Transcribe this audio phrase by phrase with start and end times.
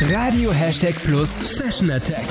[0.00, 2.24] Radio Hashtag Plus Fashion Attack.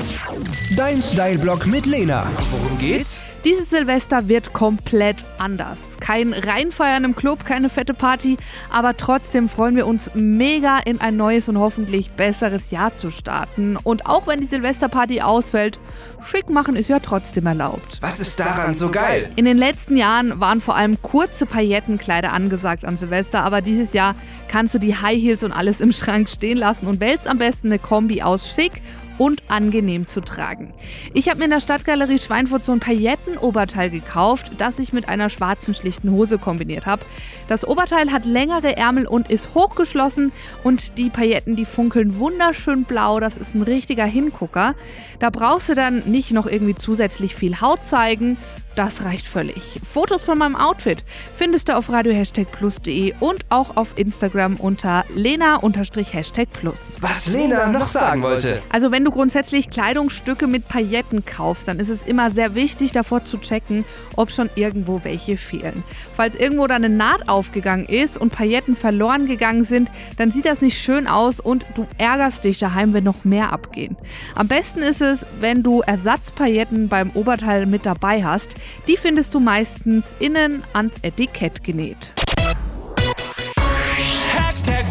[0.74, 2.26] Dein Style-Blog mit Lena.
[2.50, 3.24] Worum geht's?
[3.44, 5.78] Dieses Silvester wird komplett anders.
[6.00, 8.36] Kein Reinfeiern im Club, keine fette Party,
[8.70, 13.76] aber trotzdem freuen wir uns mega in ein neues und hoffentlich besseres Jahr zu starten.
[13.76, 15.78] Und auch wenn die Silvesterparty ausfällt,
[16.22, 17.98] schick machen ist ja trotzdem erlaubt.
[18.00, 19.30] Was ist daran so geil?
[19.36, 24.14] In den letzten Jahren waren vor allem kurze Paillettenkleider angesagt an Silvester, aber dieses Jahr
[24.48, 27.57] kannst du die High Heels und alles im Schrank stehen lassen und wählst am besten
[27.64, 28.82] eine Kombi aus schick
[29.18, 30.72] und angenehm zu tragen.
[31.12, 35.28] Ich habe mir in der Stadtgalerie Schweinfurt so ein Paillettenoberteil gekauft, das ich mit einer
[35.28, 37.04] schwarzen schlichten Hose kombiniert habe.
[37.48, 43.20] Das Oberteil hat längere Ärmel und ist hochgeschlossen und die Pailletten, die funkeln wunderschön blau.
[43.20, 44.74] Das ist ein richtiger Hingucker.
[45.18, 48.36] Da brauchst du dann nicht noch irgendwie zusätzlich viel Haut zeigen.
[48.78, 49.80] Das reicht völlig.
[49.92, 51.02] Fotos von meinem Outfit
[51.36, 56.96] findest du auf radio-plus.de und auch auf Instagram unter lena-plus.
[57.00, 58.62] Was Lena noch sagen wollte.
[58.68, 63.24] Also wenn du grundsätzlich Kleidungsstücke mit Pailletten kaufst, dann ist es immer sehr wichtig davor
[63.24, 63.84] zu checken,
[64.14, 65.82] ob schon irgendwo welche fehlen.
[66.14, 70.60] Falls irgendwo da eine Naht aufgegangen ist und Pailletten verloren gegangen sind, dann sieht das
[70.60, 73.96] nicht schön aus und du ärgerst dich daheim, wenn noch mehr abgehen.
[74.36, 78.54] Am besten ist es, wenn du Ersatzpailletten beim Oberteil mit dabei hast.
[78.86, 82.12] Die findest du meistens innen ans Etikett genäht.
[84.34, 84.84] Hashtag